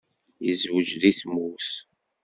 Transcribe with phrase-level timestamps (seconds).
[0.45, 1.71] Yezweǧ deg tmurt?